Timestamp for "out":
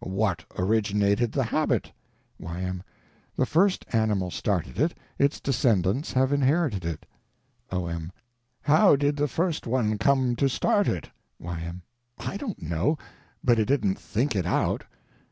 14.46-14.84